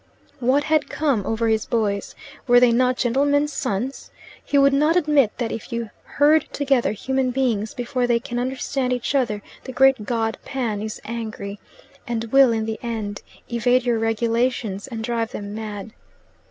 What 0.39 0.63
had 0.63 0.89
come 0.89 1.27
over 1.27 1.47
his 1.47 1.67
boys? 1.67 2.15
Were 2.47 2.59
they 2.59 2.71
not 2.71 2.97
gentlemen's 2.97 3.53
sons? 3.53 4.09
He 4.43 4.57
would 4.57 4.73
not 4.73 4.95
admit 4.95 5.31
that 5.37 5.51
if 5.51 5.71
you 5.71 5.91
herd 6.15 6.47
together 6.51 6.91
human 6.93 7.29
beings 7.29 7.75
before 7.75 8.07
they 8.07 8.19
can 8.19 8.39
understand 8.39 8.93
each 8.93 9.13
other 9.13 9.43
the 9.65 9.71
great 9.71 10.07
god 10.07 10.39
Pan 10.43 10.81
is 10.81 10.99
angry, 11.05 11.59
and 12.07 12.23
will 12.31 12.51
in 12.51 12.65
the 12.65 12.79
end 12.81 13.21
evade 13.51 13.83
your 13.83 13.99
regulations 13.99 14.87
and 14.87 15.03
drive 15.03 15.33
them 15.33 15.53
mad. 15.53 15.91